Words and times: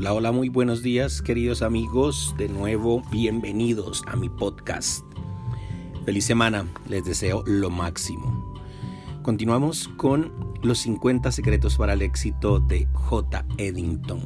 Hola, 0.00 0.14
hola, 0.14 0.32
muy 0.32 0.48
buenos 0.48 0.82
días 0.82 1.20
queridos 1.20 1.60
amigos. 1.60 2.34
De 2.38 2.48
nuevo, 2.48 3.02
bienvenidos 3.10 4.02
a 4.06 4.16
mi 4.16 4.30
podcast. 4.30 5.04
Feliz 6.06 6.24
semana, 6.24 6.66
les 6.88 7.04
deseo 7.04 7.44
lo 7.46 7.68
máximo. 7.68 8.54
Continuamos 9.20 9.88
con 9.98 10.32
los 10.62 10.78
50 10.78 11.30
secretos 11.32 11.76
para 11.76 11.92
el 11.92 12.00
éxito 12.00 12.60
de 12.60 12.88
J. 12.94 13.44
Eddington. 13.58 14.22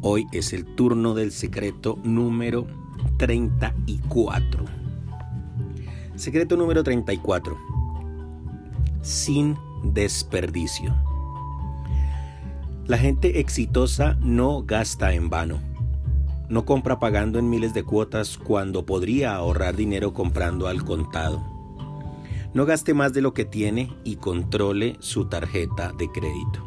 Hoy 0.00 0.26
es 0.32 0.54
el 0.54 0.64
turno 0.64 1.12
del 1.12 1.30
secreto 1.30 1.98
número 2.02 2.66
34. 3.18 4.64
Secreto 6.14 6.56
número 6.56 6.82
34. 6.82 7.54
Sin 9.02 9.58
desperdicio. 9.84 11.09
La 12.90 12.98
gente 12.98 13.38
exitosa 13.38 14.18
no 14.20 14.64
gasta 14.64 15.14
en 15.14 15.30
vano. 15.30 15.60
No 16.48 16.64
compra 16.64 16.98
pagando 16.98 17.38
en 17.38 17.48
miles 17.48 17.72
de 17.72 17.84
cuotas 17.84 18.36
cuando 18.36 18.84
podría 18.84 19.36
ahorrar 19.36 19.76
dinero 19.76 20.12
comprando 20.12 20.66
al 20.66 20.84
contado. 20.84 21.40
No 22.52 22.66
gaste 22.66 22.92
más 22.92 23.12
de 23.12 23.22
lo 23.22 23.32
que 23.32 23.44
tiene 23.44 23.94
y 24.02 24.16
controle 24.16 24.96
su 24.98 25.26
tarjeta 25.26 25.92
de 25.92 26.10
crédito. 26.10 26.66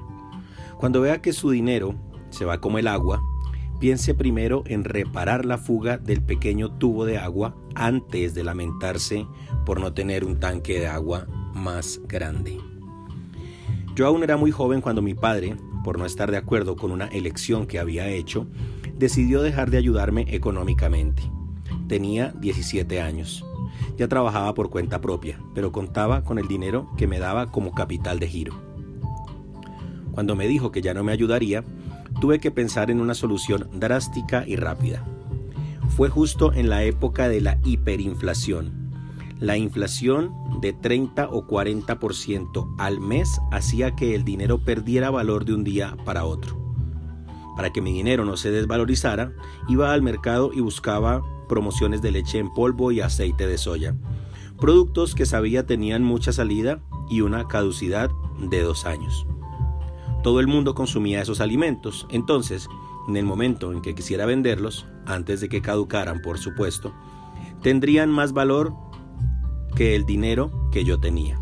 Cuando 0.77 1.01
vea 1.01 1.21
que 1.21 1.33
su 1.33 1.49
dinero 1.49 1.93
se 2.29 2.45
va 2.45 2.61
como 2.61 2.77
el 2.77 2.87
agua, 2.87 3.21
piense 3.81 4.13
primero 4.13 4.63
en 4.65 4.85
reparar 4.85 5.43
la 5.43 5.57
fuga 5.57 5.97
del 5.97 6.23
pequeño 6.23 6.71
tubo 6.71 7.03
de 7.03 7.17
agua 7.17 7.53
antes 7.75 8.33
de 8.33 8.45
lamentarse 8.45 9.27
por 9.65 9.81
no 9.81 9.93
tener 9.93 10.23
un 10.23 10.39
tanque 10.39 10.79
de 10.79 10.87
agua 10.87 11.27
más 11.53 11.99
grande. 12.07 12.61
Yo 13.95 14.07
aún 14.07 14.23
era 14.23 14.37
muy 14.37 14.49
joven 14.49 14.81
cuando 14.81 15.03
mi 15.03 15.13
padre, 15.13 15.55
por 15.83 15.99
no 15.99 16.05
estar 16.05 16.31
de 16.31 16.37
acuerdo 16.37 16.75
con 16.75 16.91
una 16.91 17.05
elección 17.07 17.67
que 17.67 17.77
había 17.77 18.07
hecho, 18.07 18.47
decidió 18.97 19.43
dejar 19.43 19.69
de 19.69 19.77
ayudarme 19.77 20.25
económicamente. 20.29 21.21
Tenía 21.87 22.33
17 22.39 23.01
años. 23.01 23.45
Ya 23.95 24.07
trabajaba 24.07 24.55
por 24.55 24.71
cuenta 24.71 24.99
propia, 24.99 25.39
pero 25.53 25.71
contaba 25.71 26.23
con 26.23 26.39
el 26.39 26.47
dinero 26.47 26.89
que 26.97 27.05
me 27.05 27.19
daba 27.19 27.51
como 27.51 27.73
capital 27.73 28.17
de 28.19 28.27
giro. 28.27 28.55
Cuando 30.11 30.35
me 30.35 30.47
dijo 30.47 30.71
que 30.71 30.81
ya 30.81 30.95
no 30.95 31.03
me 31.03 31.11
ayudaría, 31.11 31.63
tuve 32.19 32.39
que 32.39 32.49
pensar 32.49 32.89
en 32.89 32.99
una 32.99 33.13
solución 33.13 33.69
drástica 33.73 34.43
y 34.47 34.55
rápida. 34.55 35.05
Fue 35.89 36.09
justo 36.09 36.51
en 36.51 36.69
la 36.69 36.83
época 36.83 37.29
de 37.29 37.41
la 37.41 37.59
hiperinflación, 37.63 38.82
la 39.43 39.57
inflación 39.57 40.33
de 40.61 40.71
30 40.71 41.27
o 41.27 41.45
40% 41.45 42.75
al 42.77 43.01
mes 43.01 43.41
hacía 43.51 43.93
que 43.93 44.15
el 44.15 44.23
dinero 44.23 44.59
perdiera 44.59 45.09
valor 45.09 45.43
de 45.43 45.53
un 45.53 45.65
día 45.65 45.97
para 46.05 46.23
otro. 46.23 46.57
Para 47.57 47.73
que 47.73 47.81
mi 47.81 47.91
dinero 47.91 48.23
no 48.23 48.37
se 48.37 48.51
desvalorizara, 48.51 49.33
iba 49.67 49.91
al 49.91 50.01
mercado 50.01 50.51
y 50.53 50.61
buscaba 50.61 51.21
promociones 51.49 52.01
de 52.01 52.11
leche 52.11 52.39
en 52.39 52.53
polvo 52.53 52.93
y 52.93 53.01
aceite 53.01 53.45
de 53.45 53.57
soya, 53.57 53.97
productos 54.61 55.13
que 55.13 55.25
sabía 55.25 55.65
tenían 55.65 56.03
mucha 56.03 56.31
salida 56.31 56.81
y 57.09 57.19
una 57.19 57.45
caducidad 57.49 58.11
de 58.39 58.61
dos 58.61 58.85
años. 58.85 59.27
Todo 60.23 60.39
el 60.39 60.47
mundo 60.47 60.73
consumía 60.73 61.21
esos 61.21 61.41
alimentos, 61.41 62.07
entonces, 62.09 62.69
en 63.09 63.17
el 63.17 63.25
momento 63.25 63.73
en 63.73 63.81
que 63.81 63.93
quisiera 63.93 64.25
venderlos, 64.25 64.85
antes 65.05 65.41
de 65.41 65.49
que 65.49 65.61
caducaran 65.61 66.21
por 66.21 66.37
supuesto, 66.37 66.93
tendrían 67.61 68.09
más 68.09 68.31
valor 68.31 68.73
que 69.75 69.95
el 69.95 70.05
dinero 70.05 70.69
que 70.71 70.83
yo 70.83 70.99
tenía. 70.99 71.39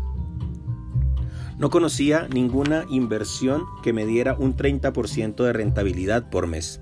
No 1.58 1.70
conocía 1.70 2.28
ninguna 2.32 2.86
inversión 2.88 3.64
que 3.82 3.92
me 3.92 4.06
diera 4.06 4.34
un 4.38 4.56
30% 4.56 5.44
de 5.44 5.52
rentabilidad 5.52 6.28
por 6.30 6.46
mes. 6.46 6.80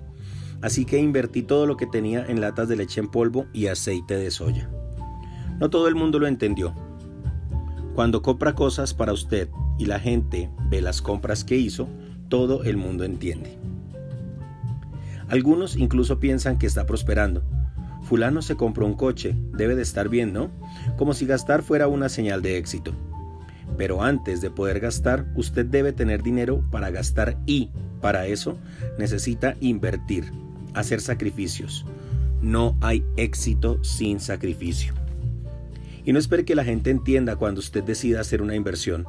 Así 0.62 0.84
que 0.84 0.98
invertí 0.98 1.42
todo 1.42 1.66
lo 1.66 1.76
que 1.76 1.86
tenía 1.86 2.24
en 2.26 2.40
latas 2.40 2.68
de 2.68 2.76
leche 2.76 3.00
en 3.00 3.08
polvo 3.08 3.46
y 3.52 3.66
aceite 3.66 4.16
de 4.16 4.30
soya. 4.30 4.70
No 5.58 5.70
todo 5.70 5.88
el 5.88 5.94
mundo 5.94 6.18
lo 6.18 6.26
entendió. 6.26 6.74
Cuando 7.94 8.22
compra 8.22 8.54
cosas 8.54 8.94
para 8.94 9.12
usted 9.12 9.48
y 9.78 9.86
la 9.86 9.98
gente 9.98 10.50
ve 10.70 10.80
las 10.80 11.02
compras 11.02 11.44
que 11.44 11.56
hizo, 11.56 11.88
todo 12.28 12.62
el 12.64 12.76
mundo 12.76 13.04
entiende. 13.04 13.58
Algunos 15.28 15.76
incluso 15.76 16.18
piensan 16.18 16.58
que 16.58 16.66
está 16.66 16.86
prosperando, 16.86 17.42
fulano 18.02 18.42
se 18.42 18.56
compró 18.56 18.86
un 18.86 18.94
coche, 18.94 19.34
debe 19.52 19.76
de 19.76 19.82
estar 19.82 20.08
bien, 20.08 20.32
¿no? 20.32 20.50
Como 20.96 21.14
si 21.14 21.26
gastar 21.26 21.62
fuera 21.62 21.88
una 21.88 22.08
señal 22.08 22.42
de 22.42 22.56
éxito. 22.56 22.92
Pero 23.76 24.02
antes 24.02 24.40
de 24.40 24.50
poder 24.50 24.80
gastar, 24.80 25.26
usted 25.36 25.64
debe 25.66 25.92
tener 25.92 26.22
dinero 26.22 26.64
para 26.70 26.90
gastar 26.90 27.38
y, 27.46 27.70
para 28.00 28.26
eso, 28.26 28.58
necesita 28.98 29.56
invertir, 29.60 30.30
hacer 30.74 31.00
sacrificios. 31.00 31.86
No 32.42 32.76
hay 32.80 33.04
éxito 33.16 33.82
sin 33.84 34.18
sacrificio. 34.18 34.94
Y 36.04 36.12
no 36.12 36.18
espere 36.18 36.44
que 36.44 36.54
la 36.54 36.64
gente 36.64 36.90
entienda 36.90 37.36
cuando 37.36 37.60
usted 37.60 37.84
decida 37.84 38.20
hacer 38.20 38.42
una 38.42 38.56
inversión. 38.56 39.06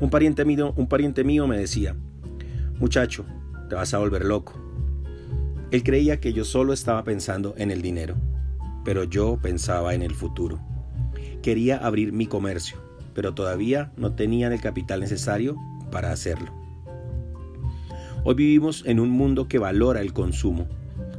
Un 0.00 0.10
pariente 0.10 0.44
mío, 0.44 0.72
un 0.76 0.88
pariente 0.88 1.24
mío 1.24 1.46
me 1.46 1.58
decía, 1.58 1.96
muchacho, 2.78 3.26
te 3.68 3.74
vas 3.74 3.92
a 3.92 3.98
volver 3.98 4.24
loco. 4.24 4.54
Él 5.70 5.82
creía 5.82 6.20
que 6.20 6.32
yo 6.32 6.44
solo 6.44 6.72
estaba 6.72 7.04
pensando 7.04 7.54
en 7.58 7.70
el 7.70 7.82
dinero 7.82 8.16
pero 8.84 9.04
yo 9.04 9.38
pensaba 9.40 9.94
en 9.94 10.02
el 10.02 10.14
futuro. 10.14 10.60
Quería 11.42 11.78
abrir 11.78 12.12
mi 12.12 12.26
comercio, 12.26 12.78
pero 13.14 13.34
todavía 13.34 13.92
no 13.96 14.12
tenía 14.12 14.48
el 14.48 14.60
capital 14.60 15.00
necesario 15.00 15.56
para 15.90 16.12
hacerlo. 16.12 16.52
Hoy 18.24 18.34
vivimos 18.34 18.82
en 18.86 19.00
un 19.00 19.10
mundo 19.10 19.48
que 19.48 19.58
valora 19.58 20.00
el 20.00 20.12
consumo. 20.12 20.66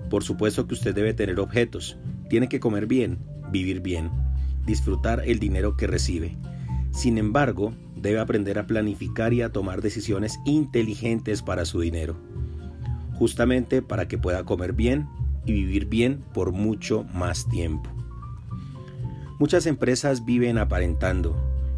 Por 0.09 0.23
supuesto 0.23 0.67
que 0.67 0.73
usted 0.73 0.93
debe 0.93 1.13
tener 1.13 1.39
objetos, 1.39 1.97
tiene 2.29 2.49
que 2.49 2.59
comer 2.59 2.87
bien, 2.87 3.19
vivir 3.51 3.81
bien, 3.81 4.11
disfrutar 4.65 5.23
el 5.25 5.39
dinero 5.39 5.77
que 5.77 5.87
recibe. 5.87 6.37
Sin 6.91 7.17
embargo, 7.17 7.73
debe 7.95 8.19
aprender 8.19 8.59
a 8.59 8.67
planificar 8.67 9.33
y 9.33 9.41
a 9.41 9.51
tomar 9.51 9.81
decisiones 9.81 10.39
inteligentes 10.45 11.41
para 11.41 11.65
su 11.65 11.79
dinero, 11.79 12.15
justamente 13.13 13.81
para 13.81 14.07
que 14.07 14.17
pueda 14.17 14.43
comer 14.43 14.73
bien 14.73 15.07
y 15.49 15.53
vivir 15.53 15.87
bien 15.87 16.23
por 16.31 16.51
mucho 16.51 17.05
más 17.11 17.49
tiempo. 17.49 17.89
Muchas 19.39 19.65
empresas 19.65 20.23
viven 20.23 20.59
aparentando, 20.59 21.35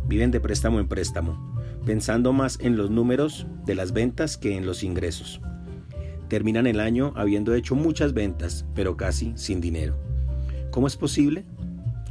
viven 0.07 0.29
de 0.29 0.41
préstamo 0.41 0.81
en 0.81 0.89
préstamo, 0.89 1.55
pensando 1.85 2.33
más 2.33 2.59
en 2.59 2.75
los 2.75 2.89
números 2.89 3.47
de 3.65 3.75
las 3.75 3.93
ventas 3.93 4.37
que 4.37 4.57
en 4.57 4.65
los 4.65 4.83
ingresos. 4.83 5.39
Terminan 6.27 6.67
el 6.67 6.81
año 6.81 7.13
habiendo 7.15 7.53
hecho 7.55 7.75
muchas 7.75 8.13
ventas, 8.13 8.65
pero 8.75 8.97
casi 8.97 9.31
sin 9.35 9.61
dinero. 9.61 9.95
¿Cómo 10.69 10.87
es 10.87 10.97
posible? 10.97 11.45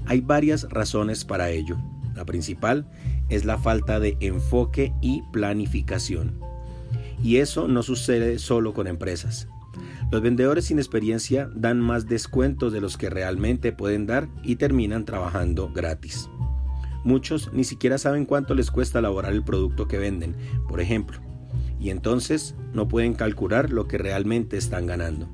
Hay 0.06 0.22
varias 0.22 0.62
razones 0.70 1.26
para 1.26 1.50
ello. 1.50 1.76
La 2.14 2.24
principal 2.24 2.86
es 3.28 3.44
la 3.44 3.58
falta 3.58 4.00
de 4.00 4.16
enfoque 4.20 4.94
y 5.02 5.22
planificación. 5.30 6.40
Y 7.22 7.36
eso 7.36 7.68
no 7.68 7.82
sucede 7.82 8.38
solo 8.38 8.72
con 8.72 8.86
empresas. 8.86 9.46
Los 10.10 10.22
vendedores 10.22 10.64
sin 10.64 10.78
experiencia 10.78 11.48
dan 11.54 11.80
más 11.80 12.08
descuentos 12.08 12.72
de 12.72 12.80
los 12.80 12.96
que 12.96 13.10
realmente 13.10 13.72
pueden 13.72 14.06
dar 14.06 14.28
y 14.42 14.56
terminan 14.56 15.04
trabajando 15.04 15.72
gratis. 15.72 16.28
Muchos 17.04 17.52
ni 17.52 17.62
siquiera 17.62 17.96
saben 17.96 18.26
cuánto 18.26 18.54
les 18.54 18.70
cuesta 18.72 18.98
elaborar 18.98 19.32
el 19.32 19.44
producto 19.44 19.86
que 19.86 19.98
venden, 19.98 20.34
por 20.68 20.80
ejemplo, 20.80 21.20
y 21.78 21.90
entonces 21.90 22.56
no 22.72 22.88
pueden 22.88 23.14
calcular 23.14 23.70
lo 23.70 23.86
que 23.86 23.98
realmente 23.98 24.56
están 24.56 24.86
ganando. 24.86 25.28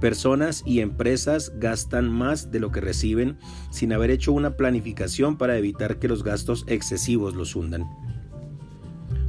Personas 0.00 0.62
y 0.66 0.80
empresas 0.80 1.52
gastan 1.56 2.10
más 2.10 2.50
de 2.50 2.58
lo 2.58 2.72
que 2.72 2.80
reciben 2.80 3.38
sin 3.70 3.92
haber 3.92 4.10
hecho 4.10 4.32
una 4.32 4.56
planificación 4.56 5.38
para 5.38 5.56
evitar 5.56 5.98
que 5.98 6.08
los 6.08 6.24
gastos 6.24 6.64
excesivos 6.66 7.34
los 7.34 7.54
hundan. 7.54 7.84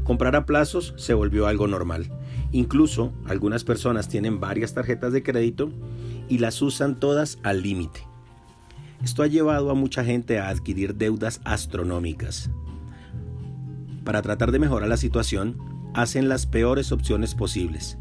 Comprar 0.05 0.35
a 0.35 0.45
plazos 0.45 0.93
se 0.97 1.13
volvió 1.13 1.45
algo 1.47 1.67
normal. 1.67 2.09
Incluso 2.51 3.13
algunas 3.25 3.63
personas 3.63 4.09
tienen 4.09 4.39
varias 4.39 4.73
tarjetas 4.73 5.13
de 5.13 5.23
crédito 5.23 5.71
y 6.27 6.39
las 6.39 6.61
usan 6.61 6.99
todas 6.99 7.39
al 7.43 7.61
límite. 7.61 8.01
Esto 9.03 9.23
ha 9.23 9.27
llevado 9.27 9.71
a 9.71 9.73
mucha 9.73 10.03
gente 10.03 10.39
a 10.39 10.49
adquirir 10.49 10.95
deudas 10.95 11.41
astronómicas. 11.43 12.51
Para 14.03 14.21
tratar 14.21 14.51
de 14.51 14.59
mejorar 14.59 14.89
la 14.89 14.97
situación, 14.97 15.57
hacen 15.93 16.29
las 16.29 16.45
peores 16.45 16.91
opciones 16.91 17.35
posibles. 17.35 17.97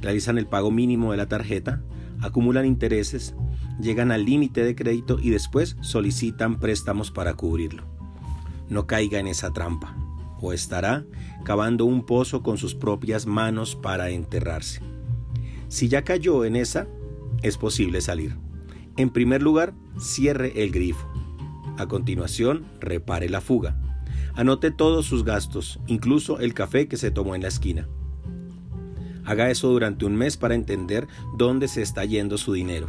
Realizan 0.00 0.38
el 0.38 0.46
pago 0.46 0.70
mínimo 0.70 1.12
de 1.12 1.16
la 1.16 1.28
tarjeta, 1.28 1.82
acumulan 2.20 2.66
intereses, 2.66 3.34
llegan 3.80 4.12
al 4.12 4.24
límite 4.24 4.64
de 4.64 4.74
crédito 4.74 5.18
y 5.20 5.30
después 5.30 5.76
solicitan 5.80 6.58
préstamos 6.58 7.10
para 7.10 7.34
cubrirlo. 7.34 7.84
No 8.68 8.86
caiga 8.86 9.18
en 9.18 9.26
esa 9.26 9.52
trampa 9.52 9.96
o 10.40 10.52
estará 10.52 11.04
cavando 11.44 11.84
un 11.84 12.04
pozo 12.04 12.42
con 12.42 12.58
sus 12.58 12.74
propias 12.74 13.26
manos 13.26 13.76
para 13.76 14.10
enterrarse. 14.10 14.80
Si 15.68 15.88
ya 15.88 16.02
cayó 16.02 16.44
en 16.44 16.56
esa, 16.56 16.88
es 17.42 17.58
posible 17.58 18.00
salir. 18.00 18.36
En 18.96 19.10
primer 19.10 19.42
lugar, 19.42 19.74
cierre 19.98 20.62
el 20.62 20.70
grifo. 20.70 21.06
A 21.78 21.86
continuación, 21.86 22.64
repare 22.80 23.28
la 23.28 23.40
fuga. 23.40 23.76
Anote 24.34 24.70
todos 24.70 25.06
sus 25.06 25.24
gastos, 25.24 25.80
incluso 25.86 26.40
el 26.40 26.54
café 26.54 26.88
que 26.88 26.96
se 26.96 27.10
tomó 27.10 27.34
en 27.34 27.42
la 27.42 27.48
esquina. 27.48 27.88
Haga 29.24 29.50
eso 29.50 29.68
durante 29.68 30.04
un 30.04 30.16
mes 30.16 30.36
para 30.36 30.54
entender 30.54 31.08
dónde 31.36 31.68
se 31.68 31.82
está 31.82 32.04
yendo 32.04 32.36
su 32.38 32.52
dinero. 32.52 32.88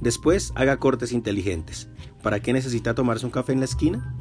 Después 0.00 0.52
haga 0.54 0.78
cortes 0.78 1.12
inteligentes. 1.12 1.88
¿Para 2.22 2.40
qué 2.40 2.52
necesita 2.52 2.94
tomarse 2.94 3.26
un 3.26 3.32
café 3.32 3.52
en 3.52 3.60
la 3.60 3.66
esquina? 3.66 4.14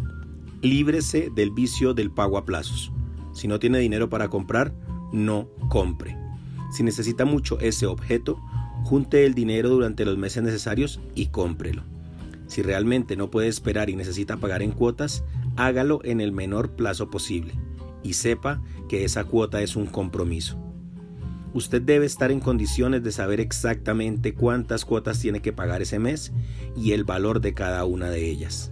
Líbrese 0.62 1.30
del 1.34 1.52
vicio 1.52 1.94
del 1.94 2.12
pago 2.12 2.38
a 2.38 2.46
plazos. 2.46 2.92
Si 3.38 3.48
no 3.48 3.60
tiene 3.60 3.78
dinero 3.78 4.10
para 4.10 4.30
comprar, 4.30 4.74
no 5.14 5.48
compre. 5.70 6.18
Si 6.72 6.82
necesita 6.82 7.24
mucho 7.24 7.60
ese 7.60 7.86
objeto, 7.86 8.42
junte 8.84 9.28
el 9.28 9.36
dinero 9.36 9.70
durante 9.70 10.06
los 10.06 10.18
meses 10.18 10.42
necesarios 10.42 11.00
y 11.14 11.28
cómprelo. 11.28 11.84
Si 12.48 12.64
realmente 12.64 13.16
no 13.16 13.30
puede 13.30 13.48
esperar 13.48 13.92
y 13.92 13.96
necesita 13.96 14.38
pagar 14.38 14.64
en 14.64 14.72
cuotas, 14.72 15.24
hágalo 15.56 16.00
en 16.04 16.20
el 16.20 16.32
menor 16.32 16.72
plazo 16.72 17.12
posible 17.12 17.54
y 18.02 18.14
sepa 18.14 18.60
que 18.90 19.06
esa 19.06 19.26
cuota 19.26 19.62
es 19.62 19.76
un 19.76 19.86
compromiso. 19.86 20.58
Usted 21.54 21.84
debe 21.84 22.08
estar 22.08 22.32
en 22.32 22.40
condiciones 22.40 23.04
de 23.04 23.12
saber 23.12 23.40
exactamente 23.40 24.34
cuántas 24.34 24.84
cuotas 24.84 25.20
tiene 25.20 25.44
que 25.44 25.54
pagar 25.54 25.84
ese 25.84 26.00
mes 26.00 26.34
y 26.76 26.94
el 26.94 27.04
valor 27.04 27.40
de 27.40 27.54
cada 27.54 27.86
una 27.86 28.10
de 28.10 28.28
ellas. 28.28 28.72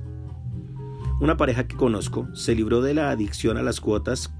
Una 1.21 1.37
pareja 1.37 1.67
que 1.67 1.77
conozco 1.77 2.27
se 2.33 2.55
libró 2.55 2.81
de 2.81 2.95
la 2.95 3.11
adicción 3.11 3.57
a 3.57 3.63
las 3.63 3.79
cuotas 3.79 4.33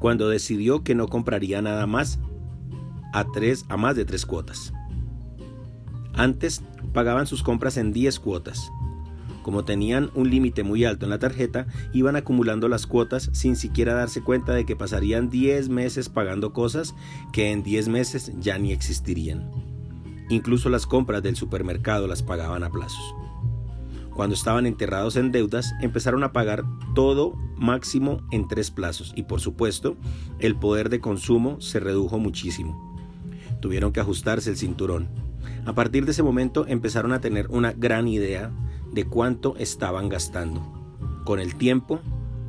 cuando 0.00 0.28
decidió 0.28 0.82
que 0.82 0.96
no 0.96 1.06
compraría 1.06 1.62
nada 1.62 1.86
más 1.86 2.18
a, 3.12 3.24
tres, 3.30 3.64
a 3.68 3.76
más 3.76 3.94
de 3.94 4.04
tres 4.04 4.26
cuotas. 4.26 4.72
Antes 6.14 6.62
pagaban 6.92 7.26
sus 7.26 7.42
compras 7.42 7.76
en 7.76 7.92
10 7.92 8.18
cuotas. 8.18 8.70
Como 9.42 9.64
tenían 9.64 10.10
un 10.14 10.28
límite 10.28 10.64
muy 10.64 10.84
alto 10.84 11.06
en 11.06 11.10
la 11.10 11.18
tarjeta, 11.18 11.66
iban 11.92 12.16
acumulando 12.16 12.68
las 12.68 12.86
cuotas 12.86 13.30
sin 13.32 13.56
siquiera 13.56 13.94
darse 13.94 14.22
cuenta 14.22 14.52
de 14.52 14.66
que 14.66 14.76
pasarían 14.76 15.30
10 15.30 15.68
meses 15.70 16.08
pagando 16.08 16.52
cosas 16.52 16.94
que 17.32 17.52
en 17.52 17.62
10 17.62 17.88
meses 17.88 18.32
ya 18.38 18.58
ni 18.58 18.72
existirían. 18.72 19.50
Incluso 20.28 20.68
las 20.68 20.86
compras 20.86 21.22
del 21.22 21.36
supermercado 21.36 22.06
las 22.06 22.22
pagaban 22.22 22.62
a 22.64 22.70
plazos. 22.70 23.14
Cuando 24.20 24.34
estaban 24.34 24.66
enterrados 24.66 25.16
en 25.16 25.32
deudas, 25.32 25.72
empezaron 25.80 26.24
a 26.24 26.34
pagar 26.34 26.62
todo 26.94 27.38
máximo 27.56 28.20
en 28.30 28.48
tres 28.48 28.70
plazos 28.70 29.14
y 29.16 29.22
por 29.22 29.40
supuesto 29.40 29.96
el 30.40 30.56
poder 30.56 30.90
de 30.90 31.00
consumo 31.00 31.58
se 31.62 31.80
redujo 31.80 32.18
muchísimo. 32.18 33.00
Tuvieron 33.62 33.92
que 33.92 34.00
ajustarse 34.00 34.50
el 34.50 34.58
cinturón. 34.58 35.08
A 35.64 35.74
partir 35.74 36.04
de 36.04 36.10
ese 36.10 36.22
momento 36.22 36.66
empezaron 36.68 37.14
a 37.14 37.22
tener 37.22 37.46
una 37.48 37.72
gran 37.72 38.08
idea 38.08 38.52
de 38.92 39.06
cuánto 39.06 39.56
estaban 39.56 40.10
gastando. 40.10 40.70
Con 41.24 41.40
el 41.40 41.54
tiempo, 41.54 42.00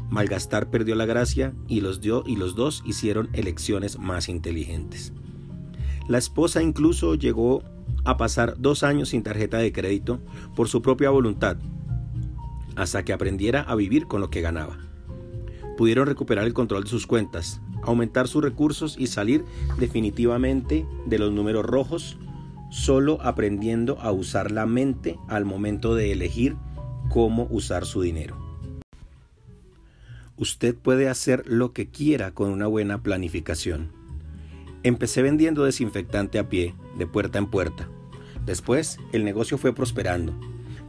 malgastar 0.09 0.69
perdió 0.71 0.95
la 0.95 1.06
gracia 1.06 1.53
y 1.69 1.79
los, 1.79 2.01
dio, 2.01 2.25
y 2.27 2.35
los 2.35 2.53
dos 2.53 2.83
hicieron 2.85 3.29
elecciones 3.31 3.97
más 3.97 4.27
inteligentes. 4.27 5.13
La 6.09 6.17
esposa 6.17 6.62
incluso 6.62 7.15
llegó 7.15 7.63
a 8.03 8.18
pasar 8.18 8.56
dos 8.57 8.83
años 8.83 9.09
sin 9.09 9.24
tarjeta 9.24 9.57
de 9.57 9.71
crédito 9.71 10.19
por 10.56 10.68
su 10.68 10.81
propia 10.81 11.09
voluntad, 11.09 11.57
hasta 12.75 13.03
que 13.03 13.13
aprendiera 13.13 13.62
a 13.62 13.75
vivir 13.75 14.07
con 14.07 14.21
lo 14.21 14.30
que 14.30 14.42
ganaba. 14.42 14.77
Pudieron 15.77 16.07
recuperar 16.07 16.45
el 16.45 16.53
control 16.53 16.83
de 16.83 16.89
sus 16.89 17.07
cuentas, 17.07 17.62
aumentar 17.83 18.27
sus 18.27 18.44
recursos 18.44 18.95
y 18.98 19.07
salir 19.07 19.44
definitivamente 19.80 20.86
de 21.06 21.19
los 21.19 21.31
números 21.31 21.65
rojos, 21.65 22.18
solo 22.69 23.19
aprendiendo 23.21 24.00
a 24.00 24.12
usar 24.12 24.51
la 24.51 24.65
mente 24.65 25.18
al 25.27 25.45
momento 25.45 25.95
de 25.95 26.12
elegir 26.12 26.56
cómo 27.09 27.48
usar 27.50 27.86
su 27.86 28.01
dinero. 28.01 28.38
Usted 30.38 30.75
puede 30.75 31.07
hacer 31.07 31.44
lo 31.45 31.74
que 31.74 31.89
quiera 31.89 32.31
con 32.31 32.50
una 32.50 32.65
buena 32.68 33.03
planificación. 33.03 34.00
Empecé 34.83 35.22
vendiendo 35.22 35.63
desinfectante 35.63 36.39
a 36.39 36.50
pie, 36.50 36.74
de 36.98 37.06
puerta 37.06 37.38
en 37.38 37.45
puerta. 37.45 37.88
Después, 38.48 38.98
el 39.12 39.24
negocio 39.24 39.60
fue 39.60 39.75
prosperando. 39.75 40.33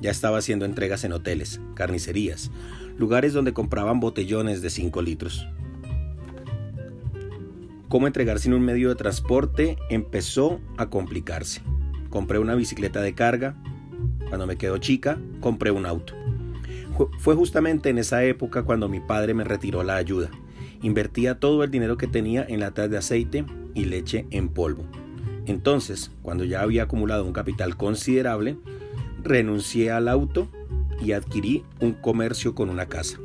Ya 0.01 0.11
estaba 0.11 0.39
haciendo 0.39 0.65
entregas 0.65 1.05
en 1.05 1.13
hoteles, 1.13 1.61
carnicerías, 1.75 2.51
lugares 2.97 3.35
donde 3.35 3.53
compraban 3.53 4.01
botellones 4.01 4.63
de 4.63 4.71
5 4.71 5.03
litros. 5.03 5.47
Cómo 7.89 8.07
entregar 8.07 8.39
sin 8.39 8.55
un 8.55 8.63
medio 8.63 8.89
de 8.89 8.95
transporte 8.95 9.77
empezó 9.91 10.59
a 10.79 10.89
complicarse. 10.89 11.61
Compré 12.09 12.39
una 12.39 12.55
bicicleta 12.55 13.03
de 13.03 13.15
carga. 13.15 13.57
Cuando 14.31 14.47
me 14.47 14.57
quedó 14.57 14.79
chica, 14.79 15.19
compré 15.41 15.71
un 15.71 15.85
auto. 15.85 16.15
Fue 17.19 17.35
justamente 17.35 17.91
en 17.91 17.99
esa 17.99 18.25
época 18.25 18.63
cuando 18.63 18.89
mi 18.89 19.01
padre 19.01 19.35
me 19.35 19.45
retiró 19.45 19.83
la 19.83 19.97
ayuda. 19.97 20.31
Invertía 20.81 21.39
todo 21.39 21.63
el 21.63 21.71
dinero 21.71 21.99
que 21.99 22.07
tenía 22.07 22.43
en 22.49 22.61
latas 22.61 22.89
de 22.89 22.97
aceite 22.97 23.45
y 23.75 23.87
leche 23.87 24.27
en 24.31 24.49
polvo. 24.49 24.85
Entonces, 25.47 26.11
cuando 26.23 26.45
ya 26.45 26.63
había 26.63 26.85
acumulado 26.85 27.25
un 27.25 27.33
capital 27.33 27.77
considerable, 27.77 28.57
renuncié 29.23 29.91
al 29.91 30.09
auto 30.09 30.49
y 31.01 31.13
adquirí 31.13 31.65
un 31.81 31.93
comercio 31.93 32.55
con 32.55 32.69
una 32.69 32.87
casa. 32.87 33.19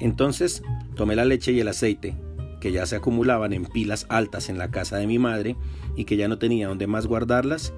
Entonces, 0.00 0.62
tomé 0.96 1.16
la 1.16 1.24
leche 1.24 1.52
y 1.52 1.60
el 1.60 1.68
aceite, 1.68 2.16
que 2.60 2.72
ya 2.72 2.86
se 2.86 2.96
acumulaban 2.96 3.52
en 3.52 3.66
pilas 3.66 4.06
altas 4.08 4.48
en 4.48 4.58
la 4.58 4.70
casa 4.70 4.96
de 4.96 5.06
mi 5.06 5.18
madre 5.18 5.56
y 5.96 6.04
que 6.04 6.16
ya 6.16 6.28
no 6.28 6.38
tenía 6.38 6.68
donde 6.68 6.86
más 6.86 7.06
guardarlas, 7.06 7.72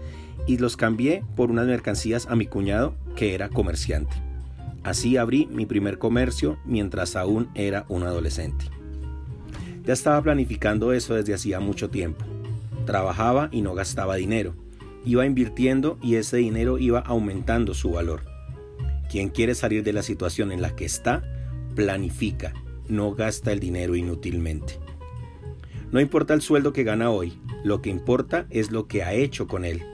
y 0.47 0.59
los 0.59 0.77
cambié 0.77 1.25
por 1.35 1.51
unas 1.51 1.67
mercancías 1.67 2.27
a 2.27 2.37
mi 2.37 2.47
cuñado, 2.47 2.95
que 3.17 3.35
era 3.35 3.49
comerciante. 3.49 4.17
Así 4.85 5.17
abrí 5.17 5.47
mi 5.47 5.67
primer 5.67 5.99
comercio 5.99 6.59
mientras 6.65 7.17
aún 7.17 7.49
era 7.55 7.85
un 7.89 8.05
adolescente. 8.05 8.76
Ya 9.87 9.93
estaba 9.93 10.21
planificando 10.21 10.93
eso 10.93 11.15
desde 11.15 11.33
hacía 11.33 11.61
mucho 11.61 11.91
tiempo. 11.91 12.25
Trabajaba 12.87 13.49
y 13.53 13.63
no 13.63 13.75
gastaba 13.75 14.17
dinero. 14.17 14.55
Iba 15.05 15.25
invirtiendo 15.25 15.97
y 16.03 16.17
ese 16.17 16.39
dinero 16.39 16.79
iba 16.79 16.99
aumentando 16.99 17.73
su 17.73 17.93
valor. 17.93 18.23
Quien 19.09 19.29
quiere 19.29 19.55
salir 19.55 19.85
de 19.85 19.93
la 19.93 20.03
situación 20.03 20.51
en 20.51 20.61
la 20.61 20.75
que 20.75 20.85
está, 20.85 21.23
planifica, 21.77 22.53
no 22.89 23.15
gasta 23.15 23.53
el 23.53 23.61
dinero 23.61 23.95
inútilmente. 23.95 24.81
No 25.93 26.01
importa 26.01 26.35
el 26.35 26.43
sueldo 26.43 26.73
que 26.73 26.83
gana 26.83 27.11
hoy, 27.11 27.39
lo 27.63 27.81
que 27.81 27.91
importa 27.91 28.47
es 28.51 28.73
lo 28.73 28.89
que 28.89 29.05
ha 29.05 29.15
hecho 29.15 29.47
con 29.47 29.65
él. 29.65 29.85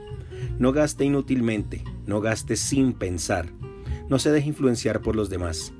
No 0.57 0.71
gaste 0.71 1.05
inútilmente, 1.05 1.83
no 2.07 2.19
gaste 2.19 2.55
sin 2.55 2.93
pensar, 2.93 3.49
no 4.09 4.17
se 4.17 4.31
deje 4.31 4.49
influenciar 4.49 5.01
por 5.01 5.15
los 5.15 5.29
demás. 5.29 5.71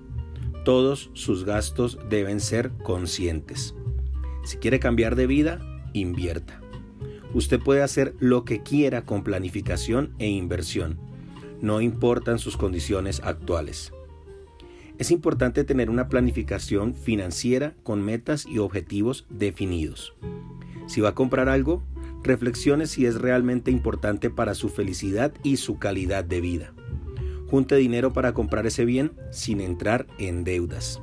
Todos 0.63 1.09
sus 1.13 1.45
gastos 1.45 1.97
deben 2.09 2.39
ser 2.39 2.71
conscientes. 2.83 3.75
Si 4.43 4.57
quiere 4.57 4.79
cambiar 4.79 5.15
de 5.15 5.27
vida, 5.27 5.59
invierta. 5.93 6.59
Usted 7.33 7.59
puede 7.59 7.81
hacer 7.81 8.15
lo 8.19 8.45
que 8.45 8.61
quiera 8.61 9.03
con 9.03 9.23
planificación 9.23 10.13
e 10.19 10.27
inversión. 10.27 10.99
No 11.61 11.81
importan 11.81 12.39
sus 12.39 12.57
condiciones 12.57 13.21
actuales. 13.23 13.91
Es 14.99 15.09
importante 15.09 15.63
tener 15.63 15.89
una 15.89 16.07
planificación 16.07 16.93
financiera 16.93 17.73
con 17.83 18.03
metas 18.03 18.45
y 18.45 18.59
objetivos 18.59 19.25
definidos. 19.29 20.13
Si 20.85 21.01
va 21.01 21.09
a 21.09 21.15
comprar 21.15 21.49
algo, 21.49 21.83
reflexione 22.21 22.85
si 22.85 23.05
es 23.05 23.15
realmente 23.15 23.71
importante 23.71 24.29
para 24.29 24.53
su 24.53 24.69
felicidad 24.69 25.33
y 25.41 25.57
su 25.57 25.79
calidad 25.79 26.23
de 26.23 26.41
vida. 26.41 26.73
Junte 27.49 27.75
dinero 27.75 28.13
para 28.13 28.33
comprar 28.33 28.67
ese 28.67 28.85
bien 28.85 29.13
sin 29.31 29.61
entrar 29.61 30.07
en 30.19 30.43
deudas. 30.43 31.01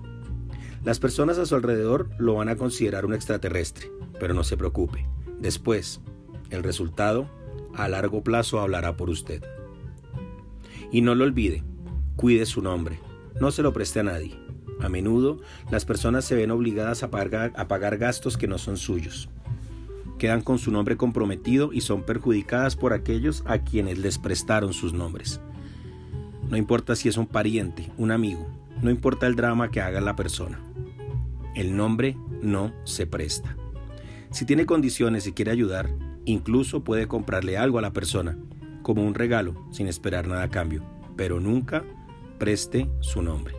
Las 0.85 0.99
personas 0.99 1.37
a 1.37 1.45
su 1.45 1.55
alrededor 1.55 2.09
lo 2.19 2.35
van 2.35 2.49
a 2.49 2.57
considerar 2.57 3.05
un 3.05 3.13
extraterrestre, 3.13 3.91
pero 4.19 4.33
no 4.33 4.45
se 4.45 4.57
preocupe. 4.57 5.07
Después, 5.39 6.01
el 6.49 6.63
resultado 6.63 7.29
a 7.75 7.87
largo 7.89 8.23
plazo 8.23 8.61
hablará 8.61 8.97
por 8.97 9.11
usted. 9.11 9.45
Y 10.91 11.03
no 11.03 11.15
lo 11.15 11.25
olvide, 11.25 11.63
cuide 12.17 12.47
su 12.47 12.63
nombre, 12.63 12.99
no 13.41 13.51
se 13.51 13.63
lo 13.63 13.75
preste 13.75 14.01
a 14.01 14.05
nadie. 14.05 14.39
A 14.81 14.89
menudo 14.89 15.41
las 15.71 15.85
personas 15.85 16.25
se 16.25 16.35
ven 16.35 16.51
obligadas 16.51 17.03
a 17.03 17.11
pagar, 17.11 17.53
a 17.57 17.69
pagar 17.69 17.99
gastos 17.99 18.39
que 18.39 18.49
no 18.49 18.57
son 18.57 18.79
suyos. 18.79 19.29
Quedan 20.19 20.41
con 20.41 20.59
su 20.59 20.71
nombre 20.71 20.97
comprometido 20.97 21.75
y 21.75 21.83
son 21.83 22.05
perjudicadas 22.05 22.77
por 22.77 22.95
aquellos 22.95 23.43
a 23.47 23.59
quienes 23.59 23.99
les 23.99 24.17
prestaron 24.19 24.73
sus 24.73 24.95
nombres. 24.95 25.41
No 26.49 26.57
importa 26.57 26.97
si 26.97 27.11
es 27.11 27.19
un 27.19 27.27
pariente, 27.27 27.91
un 27.99 28.11
amigo, 28.11 28.49
no 28.81 28.91
importa 28.91 29.27
el 29.27 29.37
drama 29.37 29.71
que 29.71 29.83
haga 29.83 30.01
la 30.01 30.17
persona. 30.17 30.59
El 31.55 31.77
nombre 31.77 32.17
no 32.43 32.73
se 32.85 33.07
presta. 33.07 33.57
Si 34.31 34.45
tiene 34.45 34.67
condiciones 34.67 35.27
y 35.27 35.33
quiere 35.33 35.51
ayudar, 35.51 35.91
incluso 36.25 36.85
puede 36.85 37.09
comprarle 37.09 37.59
algo 37.59 37.79
a 37.79 37.83
la 37.83 37.93
persona, 37.93 38.39
como 38.83 39.05
un 39.05 39.15
regalo, 39.15 39.67
sin 39.73 39.89
esperar 39.89 40.29
nada 40.29 40.45
a 40.45 40.51
cambio, 40.51 40.85
pero 41.17 41.41
nunca 41.41 41.85
preste 42.39 42.89
su 43.01 43.23
nombre. 43.23 43.55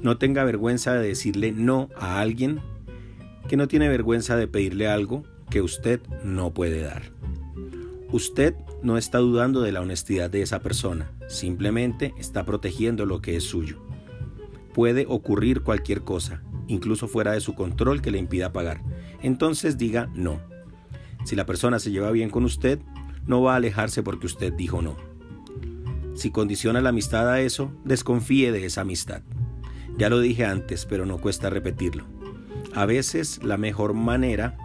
No 0.00 0.16
tenga 0.16 0.44
vergüenza 0.44 0.94
de 0.94 1.06
decirle 1.06 1.52
no 1.52 1.90
a 1.96 2.20
alguien 2.20 2.60
que 3.48 3.56
no 3.56 3.68
tiene 3.68 3.88
vergüenza 3.88 4.36
de 4.36 4.48
pedirle 4.48 4.88
algo 4.88 5.24
que 5.50 5.60
usted 5.60 6.00
no 6.24 6.54
puede 6.54 6.80
dar. 6.80 7.12
Usted 8.10 8.54
no 8.82 8.96
está 8.96 9.18
dudando 9.18 9.60
de 9.60 9.72
la 9.72 9.80
honestidad 9.80 10.30
de 10.30 10.40
esa 10.40 10.60
persona, 10.60 11.12
simplemente 11.28 12.14
está 12.18 12.44
protegiendo 12.44 13.04
lo 13.04 13.20
que 13.20 13.36
es 13.36 13.44
suyo. 13.44 13.82
Puede 14.72 15.04
ocurrir 15.08 15.62
cualquier 15.62 16.02
cosa 16.02 16.42
incluso 16.68 17.08
fuera 17.08 17.32
de 17.32 17.40
su 17.40 17.54
control, 17.54 18.02
que 18.02 18.10
le 18.10 18.18
impida 18.18 18.52
pagar. 18.52 18.82
Entonces 19.22 19.78
diga 19.78 20.10
no. 20.14 20.40
Si 21.24 21.36
la 21.36 21.46
persona 21.46 21.78
se 21.78 21.90
lleva 21.90 22.10
bien 22.10 22.30
con 22.30 22.44
usted, 22.44 22.78
no 23.26 23.42
va 23.42 23.54
a 23.54 23.56
alejarse 23.56 24.02
porque 24.02 24.26
usted 24.26 24.52
dijo 24.52 24.82
no. 24.82 24.96
Si 26.14 26.30
condiciona 26.30 26.80
la 26.80 26.90
amistad 26.90 27.28
a 27.28 27.40
eso, 27.40 27.72
desconfíe 27.84 28.52
de 28.52 28.66
esa 28.66 28.82
amistad. 28.82 29.22
Ya 29.96 30.08
lo 30.08 30.20
dije 30.20 30.44
antes, 30.44 30.86
pero 30.86 31.06
no 31.06 31.18
cuesta 31.18 31.50
repetirlo. 31.50 32.04
A 32.74 32.86
veces 32.86 33.42
la 33.42 33.56
mejor 33.56 33.94
manera 33.94 34.56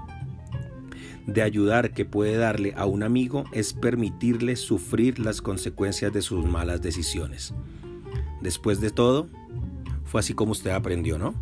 de 1.28 1.42
ayudar 1.42 1.94
que 1.94 2.06
puede 2.06 2.38
darle 2.38 2.74
a 2.76 2.86
un 2.86 3.04
amigo 3.04 3.46
es 3.52 3.74
permitirle 3.74 4.56
sufrir 4.56 5.20
las 5.20 5.42
consecuencias 5.42 6.12
de 6.12 6.22
sus 6.22 6.46
malas 6.46 6.82
decisiones. 6.82 7.54
Después 8.42 8.82
de 8.82 8.90
todo, 8.90 9.28
fue 10.06 10.22
así 10.22 10.34
como 10.34 10.54
usted 10.54 10.72
aprendió, 10.72 11.20
¿no? 11.20 11.36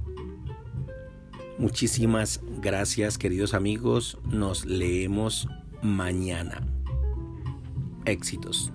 Muchísimas 1.58 2.40
gracias 2.62 3.18
queridos 3.18 3.54
amigos, 3.54 4.18
nos 4.30 4.66
leemos 4.66 5.48
mañana. 5.82 6.62
Éxitos. 8.06 8.72